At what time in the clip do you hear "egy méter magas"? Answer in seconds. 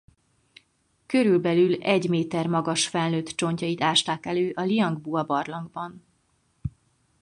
1.81-2.87